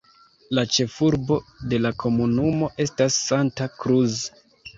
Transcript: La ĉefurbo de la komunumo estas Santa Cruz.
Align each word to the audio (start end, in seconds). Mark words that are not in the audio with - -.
La 0.59 0.61
ĉefurbo 0.77 1.37
de 1.73 1.79
la 1.83 1.91
komunumo 2.05 2.71
estas 2.87 3.19
Santa 3.27 3.69
Cruz. 3.79 4.19